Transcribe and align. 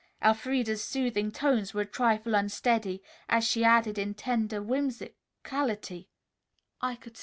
Elfreda's 0.23 0.83
soothing 0.83 1.31
tones 1.31 1.75
were 1.75 1.81
a 1.81 1.85
trifle 1.85 2.33
unsteady, 2.33 3.03
as 3.29 3.45
she 3.47 3.63
added 3.63 3.99
in 3.99 4.15
tender 4.15 4.59
whimsicality, 4.59 6.07
"I 6.81 6.95
could 6.95 7.17
see." 7.17 7.19